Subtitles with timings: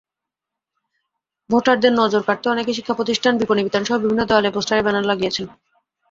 [1.49, 5.45] ভোটারদের নজর কাড়তে অনেকে শিক্ষাপ্রতিষ্ঠান, বিপণিবিতানসহ বিভিন্ন দেয়ালে পোস্টার, ব্যানার লাগিয়েছেন।